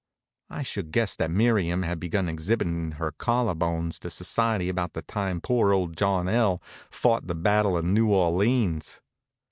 [0.49, 5.03] I should guess that Miriam had begun exhibitin' her collar bones to society about the
[5.03, 6.59] time poor old John L.
[6.89, 8.99] fought the battle of New Orleans.